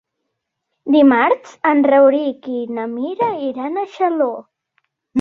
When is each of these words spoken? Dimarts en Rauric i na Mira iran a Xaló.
Dimarts 0.95 1.53
en 1.73 1.85
Rauric 1.93 2.51
i 2.57 2.65
na 2.81 2.89
Mira 2.97 3.31
iran 3.53 3.81
a 3.83 3.89
Xaló. 3.97 4.35